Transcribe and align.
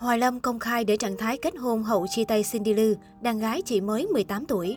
Hoài 0.00 0.18
Lâm 0.18 0.40
công 0.40 0.58
khai 0.58 0.84
để 0.84 0.96
trạng 0.96 1.16
thái 1.16 1.36
kết 1.36 1.56
hôn 1.56 1.82
hậu 1.82 2.06
chia 2.06 2.24
tay 2.24 2.44
Cindy 2.52 2.74
Lư, 2.74 2.96
đàn 3.20 3.38
gái 3.38 3.62
chỉ 3.62 3.80
mới 3.80 4.06
18 4.06 4.46
tuổi. 4.46 4.76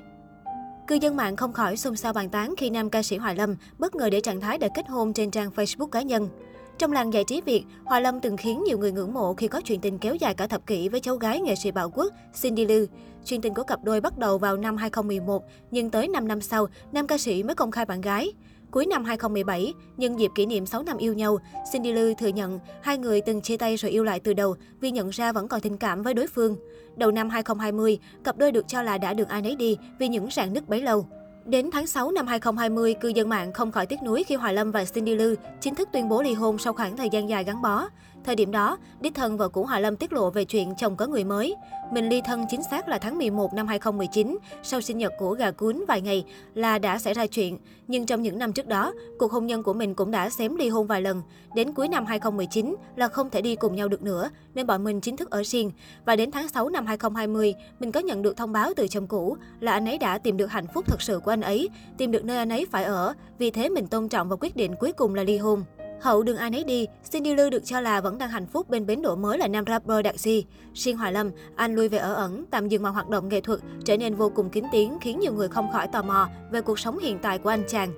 Cư 0.88 0.96
dân 0.96 1.16
mạng 1.16 1.36
không 1.36 1.54
khỏi 1.54 1.78
xôn 1.78 1.96
xao 1.96 2.14
bàn 2.14 2.30
tán 2.30 2.54
khi 2.58 2.70
nam 2.70 2.90
ca 2.90 3.04
sĩ 3.04 3.18
Hoài 3.18 3.36
Lâm 3.36 3.56
bất 3.78 3.96
ngờ 3.96 4.10
để 4.10 4.22
trạng 4.22 4.42
thái 4.42 4.58
đã 4.58 4.68
kết 4.76 4.88
hôn 4.90 5.14
trên 5.14 5.32
trang 5.32 5.50
Facebook 5.56 5.88
cá 5.88 6.02
nhân. 6.02 6.30
Trong 6.78 6.92
làng 6.92 7.14
giải 7.14 7.24
trí 7.24 7.42
Việt, 7.42 7.64
Hoài 7.86 8.02
Lâm 8.02 8.20
từng 8.20 8.38
khiến 8.38 8.64
nhiều 8.64 8.78
người 8.78 8.92
ngưỡng 8.92 9.14
mộ 9.14 9.34
khi 9.34 9.48
có 9.48 9.62
chuyện 9.62 9.82
tình 9.82 9.98
kéo 9.98 10.16
dài 10.16 10.34
cả 10.34 10.48
thập 10.48 10.68
kỷ 10.68 10.90
với 10.90 11.00
cháu 11.00 11.16
gái 11.16 11.42
nghệ 11.42 11.56
sĩ 11.56 11.72
Bảo 11.72 11.90
quốc 11.90 12.14
Cindy 12.42 12.66
Lư. 12.66 12.88
Chuyện 13.26 13.42
tình 13.42 13.54
của 13.54 13.64
cặp 13.64 13.84
đôi 13.84 14.02
bắt 14.02 14.18
đầu 14.18 14.38
vào 14.38 14.58
năm 14.58 14.78
2011, 14.78 15.44
nhưng 15.72 15.90
tới 15.90 16.08
5 16.08 16.28
năm 16.28 16.42
sau, 16.42 16.68
nam 16.92 17.08
ca 17.08 17.18
sĩ 17.18 17.44
mới 17.44 17.56
công 17.56 17.72
khai 17.72 17.86
bạn 17.86 18.02
gái. 18.02 18.34
Cuối 18.74 18.86
năm 18.86 19.06
2017, 19.06 19.74
nhân 19.98 20.20
dịp 20.20 20.32
kỷ 20.36 20.46
niệm 20.46 20.66
6 20.66 20.84
năm 20.84 20.98
yêu 20.98 21.14
nhau, 21.14 21.38
Cindy 21.74 21.92
Lư 21.92 22.14
thừa 22.14 22.28
nhận 22.28 22.60
hai 22.82 22.98
người 22.98 23.22
từng 23.22 23.42
chia 23.42 23.58
tay 23.58 23.76
rồi 23.76 23.92
yêu 23.92 24.04
lại 24.04 24.20
từ 24.20 24.34
đầu 24.34 24.56
vì 24.82 24.92
nhận 24.92 25.10
ra 25.10 25.32
vẫn 25.32 25.48
còn 25.48 25.62
tình 25.62 25.78
cảm 25.78 26.02
với 26.02 26.14
đối 26.14 26.28
phương. 26.28 26.56
Đầu 26.96 27.12
năm 27.12 27.30
2020, 27.30 28.00
cặp 28.24 28.38
đôi 28.38 28.52
được 28.52 28.68
cho 28.68 28.82
là 28.82 28.98
đã 28.98 29.14
được 29.14 29.28
ai 29.28 29.42
nấy 29.42 29.56
đi 29.56 29.78
vì 30.00 30.08
những 30.08 30.30
rạn 30.32 30.54
nứt 30.54 30.70
bấy 30.70 30.82
lâu. 30.82 31.08
Đến 31.46 31.70
tháng 31.72 31.88
6 31.88 32.12
năm 32.12 32.28
2020, 32.28 32.94
cư 32.94 33.08
dân 33.08 33.30
mạng 33.30 33.54
không 33.54 33.72
khỏi 33.72 33.86
tiếc 33.86 34.04
nuối 34.04 34.24
khi 34.24 34.36
Hoài 34.36 34.54
Lâm 34.54 34.72
và 34.72 34.86
Cindy 34.86 35.16
Lư 35.16 35.36
chính 35.62 35.76
thức 35.76 35.90
tuyên 35.94 36.10
bố 36.10 36.22
ly 36.22 36.34
hôn 36.34 36.58
sau 36.58 36.74
khoảng 36.74 36.98
thời 36.98 37.10
gian 37.10 37.30
dài 37.30 37.44
gắn 37.44 37.62
bó. 37.62 37.88
Thời 38.26 38.36
điểm 38.36 38.52
đó, 38.52 38.78
đích 39.02 39.16
thân 39.16 39.38
vợ 39.38 39.50
cũ 39.50 39.64
Hoài 39.64 39.82
Lâm 39.82 39.96
tiết 39.96 40.14
lộ 40.14 40.30
về 40.30 40.46
chuyện 40.46 40.74
chồng 40.78 40.96
có 40.96 41.08
người 41.08 41.24
mới. 41.24 41.56
Mình 41.92 42.10
ly 42.10 42.22
thân 42.26 42.46
chính 42.50 42.64
xác 42.64 42.88
là 42.88 42.98
tháng 42.98 43.18
11 43.18 43.54
năm 43.54 43.68
2019, 43.68 44.38
sau 44.64 44.82
sinh 44.82 44.98
nhật 44.98 45.14
của 45.20 45.32
gà 45.32 45.52
cuốn 45.52 45.84
vài 45.88 46.02
ngày 46.02 46.26
là 46.54 46.80
đã 46.80 47.00
xảy 47.00 47.14
ra 47.14 47.28
chuyện. 47.28 47.58
Nhưng 47.88 48.06
trong 48.06 48.22
những 48.22 48.40
năm 48.40 48.54
trước 48.54 48.68
đó, 48.68 48.94
cuộc 49.20 49.32
hôn 49.32 49.48
nhân 49.48 49.64
của 49.64 49.74
mình 49.74 49.96
cũng 49.96 50.12
đã 50.12 50.30
xém 50.30 50.56
ly 50.56 50.70
hôn 50.70 50.88
vài 50.88 51.02
lần. 51.02 51.22
Đến 51.56 51.74
cuối 51.74 51.88
năm 51.88 52.06
2019 52.06 52.76
là 52.96 53.08
không 53.08 53.30
thể 53.30 53.42
đi 53.42 53.56
cùng 53.56 53.76
nhau 53.76 53.88
được 53.88 54.02
nữa, 54.02 54.30
nên 54.54 54.68
bọn 54.68 54.84
mình 54.84 55.02
chính 55.02 55.18
thức 55.18 55.30
ở 55.30 55.44
riêng. 55.44 55.72
Và 56.06 56.16
đến 56.16 56.32
tháng 56.32 56.48
6 56.48 56.70
năm 56.70 56.86
2020, 56.86 57.54
mình 57.80 57.92
có 57.92 58.00
nhận 58.00 58.22
được 58.22 58.38
thông 58.38 58.52
báo 58.52 58.72
từ 58.76 58.88
chồng 58.88 59.08
cũ 59.08 59.38
là 59.60 59.72
anh 59.72 59.86
ấy 59.86 59.98
đã 59.98 60.18
tìm 60.18 60.38
được 60.38 60.52
hạnh 60.52 60.68
phúc 60.74 60.86
thật 60.88 61.02
sự 61.02 61.20
của 61.20 61.32
anh 61.32 61.42
ấy, 61.42 61.70
tìm 61.98 62.12
được 62.12 62.26
nơi 62.26 62.38
anh 62.38 62.50
ấy 62.50 62.66
phải 62.72 62.84
ở. 62.84 63.14
Vì 63.38 63.52
thế 63.52 63.70
mình 63.70 63.88
tôn 63.88 64.10
trọng 64.10 64.30
và 64.30 64.36
quyết 64.36 64.56
định 64.56 64.76
cuối 64.80 64.92
cùng 64.92 65.16
là 65.16 65.24
ly 65.24 65.38
hôn. 65.38 65.64
Hậu 66.04 66.24
đường 66.24 66.38
ai 66.38 66.50
nấy 66.50 66.64
đi, 66.64 66.88
Cindy 67.12 67.36
Lư 67.36 67.50
được 67.50 67.66
cho 67.66 67.82
là 67.82 68.02
vẫn 68.02 68.18
đang 68.18 68.30
hạnh 68.30 68.46
phúc 68.46 68.70
bên 68.70 68.86
bến 68.86 69.02
đỗ 69.02 69.16
mới 69.16 69.38
là 69.38 69.48
nam 69.48 69.66
rapper 69.68 70.04
Đạt 70.04 70.20
Di. 70.20 70.46
Riêng 70.74 70.98
Hoài 70.98 71.14
Lâm, 71.14 71.32
anh 71.56 71.76
lui 71.76 71.88
về 71.88 71.98
ở 71.98 72.14
ẩn, 72.14 72.46
tạm 72.52 72.68
dừng 72.68 72.84
mọi 72.84 72.92
hoạt 72.92 73.10
động 73.10 73.30
nghệ 73.30 73.42
thuật, 73.42 73.60
trở 73.86 73.98
nên 73.98 74.16
vô 74.16 74.32
cùng 74.36 74.50
kín 74.50 74.64
tiếng, 74.72 74.98
khiến 75.02 75.20
nhiều 75.20 75.34
người 75.34 75.48
không 75.48 75.72
khỏi 75.72 75.88
tò 75.88 76.02
mò 76.02 76.30
về 76.52 76.62
cuộc 76.62 76.80
sống 76.80 76.98
hiện 76.98 77.20
tại 77.22 77.38
của 77.38 77.50
anh 77.50 77.64
chàng. 77.68 77.90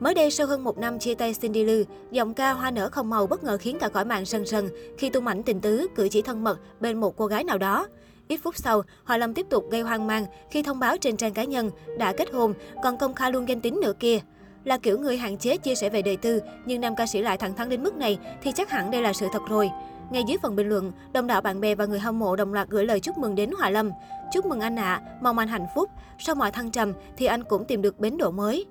Mới 0.00 0.14
đây, 0.14 0.30
sau 0.30 0.46
hơn 0.46 0.64
một 0.64 0.78
năm 0.78 0.98
chia 0.98 1.14
tay 1.14 1.34
Cindy 1.40 1.64
Lư, 1.64 1.84
giọng 2.10 2.34
ca 2.34 2.52
hoa 2.52 2.70
nở 2.70 2.88
không 2.92 3.10
màu 3.10 3.26
bất 3.26 3.44
ngờ 3.44 3.58
khiến 3.60 3.78
cả 3.80 3.88
cõi 3.88 4.04
mạng 4.04 4.26
sân 4.26 4.46
sân 4.46 4.68
khi 4.98 5.10
tung 5.10 5.26
ảnh 5.26 5.42
tình 5.42 5.60
tứ, 5.60 5.86
cử 5.94 6.08
chỉ 6.08 6.22
thân 6.22 6.44
mật 6.44 6.58
bên 6.80 7.00
một 7.00 7.16
cô 7.16 7.26
gái 7.26 7.44
nào 7.44 7.58
đó. 7.58 7.86
Ít 8.28 8.40
phút 8.42 8.56
sau, 8.56 8.82
Hòa 9.04 9.18
Lâm 9.18 9.34
tiếp 9.34 9.46
tục 9.50 9.64
gây 9.70 9.80
hoang 9.80 10.06
mang 10.06 10.26
khi 10.50 10.62
thông 10.62 10.78
báo 10.78 10.96
trên 10.96 11.16
trang 11.16 11.34
cá 11.34 11.44
nhân 11.44 11.70
đã 11.98 12.12
kết 12.12 12.32
hôn, 12.32 12.54
còn 12.82 12.98
công 12.98 13.14
khai 13.14 13.32
luôn 13.32 13.48
danh 13.48 13.60
tính 13.60 13.80
nữa 13.82 13.92
kia. 14.00 14.20
Là 14.64 14.78
kiểu 14.78 14.98
người 14.98 15.16
hạn 15.16 15.38
chế 15.38 15.56
chia 15.56 15.74
sẻ 15.74 15.90
về 15.90 16.02
đời 16.02 16.16
tư, 16.16 16.40
nhưng 16.66 16.80
nam 16.80 16.96
ca 16.96 17.06
sĩ 17.06 17.22
lại 17.22 17.36
thẳng 17.36 17.54
thắn 17.54 17.68
đến 17.68 17.82
mức 17.82 17.96
này 17.96 18.18
thì 18.42 18.52
chắc 18.52 18.70
hẳn 18.70 18.90
đây 18.90 19.02
là 19.02 19.12
sự 19.12 19.26
thật 19.32 19.42
rồi. 19.48 19.70
Ngay 20.10 20.24
dưới 20.26 20.38
phần 20.42 20.56
bình 20.56 20.68
luận, 20.68 20.92
đông 21.12 21.26
đảo 21.26 21.40
bạn 21.40 21.60
bè 21.60 21.74
và 21.74 21.86
người 21.86 21.98
hâm 21.98 22.18
mộ 22.18 22.36
đồng 22.36 22.54
loạt 22.54 22.68
gửi 22.68 22.86
lời 22.86 23.00
chúc 23.00 23.18
mừng 23.18 23.34
đến 23.34 23.50
Hoài 23.58 23.72
Lâm. 23.72 23.90
Chúc 24.32 24.46
mừng 24.46 24.60
anh 24.60 24.76
ạ, 24.76 25.02
à, 25.04 25.18
mong 25.22 25.38
anh 25.38 25.48
hạnh 25.48 25.66
phúc. 25.74 25.90
Sau 26.18 26.34
mọi 26.34 26.50
thăng 26.50 26.70
trầm 26.70 26.92
thì 27.16 27.26
anh 27.26 27.44
cũng 27.44 27.64
tìm 27.64 27.82
được 27.82 27.98
bến 27.98 28.16
độ 28.16 28.30
mới. 28.30 28.66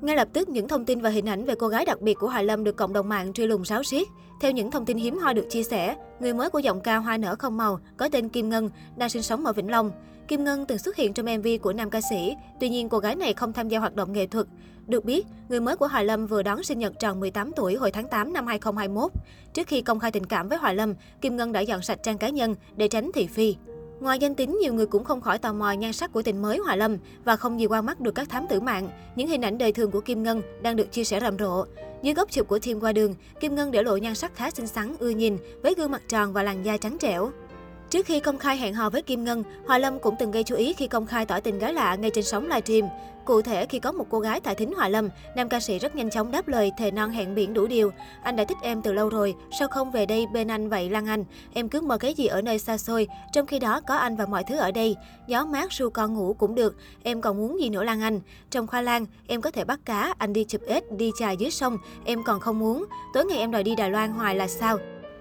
Ngay 0.00 0.16
lập 0.16 0.28
tức, 0.32 0.48
những 0.48 0.68
thông 0.68 0.84
tin 0.84 1.00
và 1.00 1.10
hình 1.10 1.28
ảnh 1.28 1.44
về 1.44 1.54
cô 1.58 1.68
gái 1.68 1.84
đặc 1.84 2.00
biệt 2.00 2.14
của 2.14 2.28
Hoài 2.28 2.44
Lâm 2.44 2.64
được 2.64 2.76
cộng 2.76 2.92
đồng 2.92 3.08
mạng 3.08 3.32
truy 3.32 3.46
lùng 3.46 3.64
sáo 3.64 3.82
xiết. 3.82 4.06
Theo 4.40 4.50
những 4.50 4.70
thông 4.70 4.86
tin 4.86 4.96
hiếm 4.96 5.18
hoi 5.18 5.34
được 5.34 5.46
chia 5.50 5.62
sẻ, 5.62 5.96
người 6.20 6.34
mới 6.34 6.50
của 6.50 6.58
giọng 6.58 6.80
ca 6.80 6.96
hoa 6.96 7.18
nở 7.18 7.36
không 7.38 7.56
màu 7.56 7.80
có 7.96 8.08
tên 8.08 8.28
Kim 8.28 8.48
Ngân 8.48 8.70
đang 8.96 9.08
sinh 9.08 9.22
sống 9.22 9.46
ở 9.46 9.52
Vĩnh 9.52 9.70
Long. 9.70 9.90
Kim 10.28 10.44
Ngân 10.44 10.66
từng 10.66 10.78
xuất 10.78 10.96
hiện 10.96 11.12
trong 11.12 11.26
MV 11.38 11.46
của 11.62 11.72
nam 11.72 11.90
ca 11.90 12.00
sĩ, 12.10 12.34
tuy 12.60 12.68
nhiên 12.68 12.88
cô 12.88 12.98
gái 12.98 13.16
này 13.16 13.32
không 13.32 13.52
tham 13.52 13.68
gia 13.68 13.78
hoạt 13.78 13.94
động 13.94 14.12
nghệ 14.12 14.26
thuật. 14.26 14.46
Được 14.86 15.04
biết, 15.04 15.26
người 15.48 15.60
mới 15.60 15.76
của 15.76 15.88
Hoài 15.88 16.04
Lâm 16.04 16.26
vừa 16.26 16.42
đón 16.42 16.62
sinh 16.62 16.78
nhật 16.78 16.92
tròn 16.98 17.20
18 17.20 17.52
tuổi 17.52 17.76
hồi 17.76 17.90
tháng 17.90 18.08
8 18.08 18.32
năm 18.32 18.46
2021. 18.46 19.12
Trước 19.54 19.66
khi 19.66 19.82
công 19.82 20.00
khai 20.00 20.10
tình 20.10 20.26
cảm 20.26 20.48
với 20.48 20.58
Hoài 20.58 20.74
Lâm, 20.74 20.94
Kim 21.20 21.36
Ngân 21.36 21.52
đã 21.52 21.60
dọn 21.60 21.82
sạch 21.82 21.98
trang 22.02 22.18
cá 22.18 22.28
nhân 22.28 22.54
để 22.76 22.88
tránh 22.88 23.10
thị 23.14 23.26
phi. 23.26 23.56
Ngoài 24.00 24.18
danh 24.18 24.34
tính, 24.34 24.58
nhiều 24.60 24.74
người 24.74 24.86
cũng 24.86 25.04
không 25.04 25.20
khỏi 25.20 25.38
tò 25.38 25.52
mò 25.52 25.72
nhan 25.72 25.92
sắc 25.92 26.12
của 26.12 26.22
tình 26.22 26.42
mới 26.42 26.58
Hòa 26.58 26.76
Lâm 26.76 26.96
và 27.24 27.36
không 27.36 27.60
gì 27.60 27.66
qua 27.66 27.82
mắt 27.82 28.00
được 28.00 28.14
các 28.14 28.28
thám 28.28 28.46
tử 28.48 28.60
mạng. 28.60 28.90
Những 29.16 29.28
hình 29.28 29.42
ảnh 29.42 29.58
đời 29.58 29.72
thường 29.72 29.90
của 29.90 30.00
Kim 30.00 30.22
Ngân 30.22 30.42
đang 30.62 30.76
được 30.76 30.92
chia 30.92 31.04
sẻ 31.04 31.20
rầm 31.20 31.38
rộ. 31.38 31.64
Dưới 32.02 32.14
góc 32.14 32.30
chụp 32.30 32.48
của 32.48 32.58
team 32.58 32.80
qua 32.80 32.92
đường, 32.92 33.14
Kim 33.40 33.54
Ngân 33.54 33.70
để 33.70 33.82
lộ 33.82 33.96
nhan 33.96 34.14
sắc 34.14 34.34
khá 34.34 34.50
xinh 34.50 34.66
xắn, 34.66 34.94
ưa 34.98 35.10
nhìn, 35.10 35.38
với 35.62 35.74
gương 35.74 35.90
mặt 35.90 36.02
tròn 36.08 36.32
và 36.32 36.42
làn 36.42 36.64
da 36.64 36.76
trắng 36.76 36.96
trẻo. 37.00 37.30
Trước 37.90 38.06
khi 38.06 38.20
công 38.20 38.38
khai 38.38 38.56
hẹn 38.56 38.74
hò 38.74 38.90
với 38.90 39.02
Kim 39.02 39.24
Ngân, 39.24 39.42
Hòa 39.66 39.78
Lâm 39.78 39.98
cũng 39.98 40.14
từng 40.18 40.30
gây 40.30 40.44
chú 40.44 40.56
ý 40.56 40.72
khi 40.72 40.86
công 40.86 41.06
khai 41.06 41.26
tỏ 41.26 41.40
tình 41.40 41.58
gái 41.58 41.72
lạ 41.72 41.94
ngay 41.94 42.10
trên 42.14 42.24
sóng 42.24 42.44
livestream. 42.44 42.88
Cụ 43.24 43.42
thể, 43.42 43.66
khi 43.66 43.78
có 43.78 43.92
một 43.92 44.06
cô 44.10 44.20
gái 44.20 44.40
tại 44.40 44.54
thính 44.54 44.74
Hòa 44.74 44.88
Lâm, 44.88 45.08
nam 45.36 45.48
ca 45.48 45.60
sĩ 45.60 45.78
rất 45.78 45.96
nhanh 45.96 46.10
chóng 46.10 46.30
đáp 46.30 46.48
lời 46.48 46.72
thề 46.78 46.90
non 46.90 47.10
hẹn 47.10 47.34
biển 47.34 47.54
đủ 47.54 47.66
điều. 47.66 47.90
Anh 48.22 48.36
đã 48.36 48.44
thích 48.44 48.56
em 48.62 48.82
từ 48.82 48.92
lâu 48.92 49.08
rồi, 49.08 49.34
sao 49.58 49.68
không 49.68 49.90
về 49.90 50.06
đây 50.06 50.26
bên 50.32 50.50
anh 50.50 50.68
vậy 50.68 50.90
Lan 50.90 51.06
Anh? 51.06 51.24
Em 51.54 51.68
cứ 51.68 51.80
mơ 51.80 51.98
cái 51.98 52.14
gì 52.14 52.26
ở 52.26 52.42
nơi 52.42 52.58
xa 52.58 52.78
xôi, 52.78 53.08
trong 53.32 53.46
khi 53.46 53.58
đó 53.58 53.80
có 53.80 53.94
anh 53.96 54.16
và 54.16 54.26
mọi 54.26 54.44
thứ 54.44 54.56
ở 54.56 54.70
đây. 54.70 54.96
Gió 55.26 55.44
mát 55.44 55.72
ru 55.72 55.90
con 55.90 56.14
ngủ 56.14 56.34
cũng 56.38 56.54
được, 56.54 56.76
em 57.02 57.20
còn 57.20 57.36
muốn 57.36 57.60
gì 57.60 57.70
nữa 57.70 57.84
Lan 57.84 58.00
Anh? 58.00 58.20
Trong 58.50 58.66
khoa 58.66 58.82
lan, 58.82 59.06
em 59.26 59.40
có 59.40 59.50
thể 59.50 59.64
bắt 59.64 59.80
cá, 59.84 60.14
anh 60.18 60.32
đi 60.32 60.44
chụp 60.44 60.60
ếch, 60.66 60.92
đi 60.92 61.10
chài 61.18 61.36
dưới 61.36 61.50
sông, 61.50 61.78
em 62.04 62.24
còn 62.24 62.40
không 62.40 62.58
muốn. 62.58 62.84
Tối 63.14 63.24
ngày 63.24 63.38
em 63.38 63.50
đòi 63.50 63.62
đi 63.62 63.74
Đài 63.76 63.90
Loan 63.90 64.10
hoài 64.10 64.34
là 64.34 64.48
sao? 64.48 64.78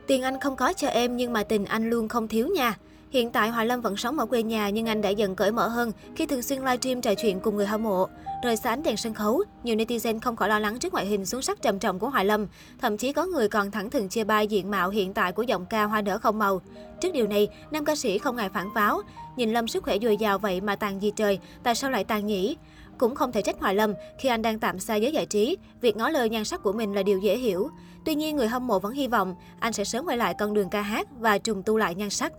Tiền 0.07 0.22
anh 0.22 0.40
không 0.40 0.56
có 0.56 0.73
cho 0.73 0.88
em 0.88 1.18
nhưng 1.18 1.34
mà 1.34 1.44
tình 1.44 1.66
anh 1.66 1.90
luôn 1.90 2.07
không 2.07 2.28
thiếu 2.28 2.47
nha. 2.47 2.78
Hiện 3.12 3.31
tại 3.31 3.50
Hoài 3.50 3.66
Lâm 3.66 3.81
vẫn 3.81 3.97
sống 3.97 4.19
ở 4.19 4.25
quê 4.25 4.44
nhà 4.44 4.69
nhưng 4.69 4.85
anh 4.85 5.01
đã 5.01 5.09
dần 5.09 5.35
cởi 5.35 5.51
mở 5.51 5.68
hơn 5.68 5.91
khi 6.16 6.25
thường 6.25 6.41
xuyên 6.41 6.59
livestream 6.59 7.01
trò 7.01 7.13
chuyện 7.16 7.40
cùng 7.40 7.56
người 7.56 7.66
hâm 7.66 7.84
mộ. 7.84 8.07
Rời 8.44 8.57
xa 8.57 8.69
ánh 8.69 8.84
đèn 8.84 8.97
sân 8.97 9.13
khấu, 9.13 9.44
nhiều 9.63 9.75
netizen 9.75 10.19
không 10.19 10.35
khỏi 10.35 10.50
lo 10.50 10.59
lắng 10.59 10.79
trước 10.79 10.94
ngoại 10.94 11.06
hình 11.06 11.25
xuống 11.25 11.41
sắc 11.41 11.62
trầm 11.62 11.79
trọng 11.79 12.00
của 12.00 12.09
Hoài 12.09 12.25
Lâm. 12.25 12.47
Thậm 12.81 12.97
chí 12.97 13.13
có 13.13 13.25
người 13.25 13.47
còn 13.50 13.72
thẳng 13.72 13.90
thừng 13.90 14.09
chia 14.09 14.23
bai 14.23 14.47
diện 14.47 14.72
mạo 14.72 14.90
hiện 14.90 15.13
tại 15.13 15.31
của 15.31 15.44
giọng 15.44 15.66
ca 15.66 15.84
hoa 15.84 16.01
nở 16.01 16.18
không 16.18 16.39
màu. 16.39 16.62
Trước 17.01 17.13
điều 17.13 17.28
này, 17.28 17.47
nam 17.72 17.85
ca 17.85 17.95
sĩ 17.95 18.18
không 18.18 18.35
ngại 18.35 18.50
phản 18.53 18.69
pháo. 18.75 19.01
Nhìn 19.35 19.53
Lâm 19.53 19.68
sức 19.68 19.84
khỏe 19.84 19.97
dồi 20.01 20.18
dào 20.18 20.39
vậy 20.39 20.62
mà 20.62 20.75
tàn 20.75 21.01
gì 21.01 21.12
trời, 21.16 21.39
tại 21.63 21.75
sao 21.75 21.91
lại 21.91 22.03
tàn 22.03 22.25
nhỉ? 22.25 22.57
Cũng 22.97 23.16
không 23.16 23.31
thể 23.31 23.41
trách 23.41 23.59
Hoài 23.59 23.75
Lâm 23.75 23.94
khi 24.18 24.30
anh 24.30 24.41
đang 24.41 24.59
tạm 24.59 24.80
xa 24.80 24.96
giới 24.96 25.12
giải 25.12 25.25
trí, 25.25 25.58
việc 25.81 25.97
ngó 25.97 26.09
lời 26.09 26.30
nhan 26.30 26.46
sắc 26.46 26.63
của 26.63 26.74
mình 26.74 26.94
là 26.94 27.03
điều 27.03 27.19
dễ 27.19 27.38
hiểu. 27.38 27.69
Tuy 28.06 28.16
nhiên, 28.16 28.35
người 28.35 28.47
hâm 28.47 28.68
mộ 28.68 28.80
vẫn 28.80 28.94
hy 28.94 29.08
vọng 29.08 29.35
anh 29.59 29.74
sẽ 29.74 29.84
sớm 29.84 30.06
quay 30.06 30.18
lại 30.18 30.34
con 30.40 30.53
đường 30.53 30.69
ca 30.69 30.81
hát 30.81 31.07
và 31.19 31.38
trùng 31.38 31.63
tu 31.63 31.78
lại 31.78 31.96
nhan 31.96 32.09
sắc. 32.09 32.34